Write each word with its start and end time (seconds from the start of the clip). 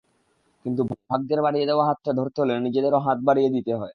কিন্তু 0.65 0.81
ভাগ্যের 1.09 1.39
বাড়িয়ে 1.45 1.65
দেওয়া 1.65 1.83
হাতটা 1.89 2.11
ধরতে 2.13 2.37
হলে 2.41 2.53
নিজেদেরও 2.59 2.99
হাত 2.99 3.17
বাড়িয়ে 3.27 3.49
দিতে 3.49 3.71
হয়। 3.73 3.89